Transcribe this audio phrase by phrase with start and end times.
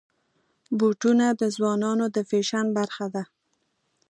[0.77, 3.23] بوټونه د ځوانانو د فیشن برخه ده.